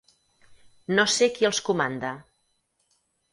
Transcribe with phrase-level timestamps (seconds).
[0.99, 2.15] No sé qui els comanda.